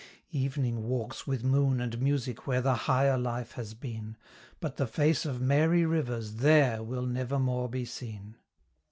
[0.31, 4.17] Evening walks with moon and music where the higher life has been;
[4.59, 8.37] But the face of Mary Rivers there will nevermore be seen.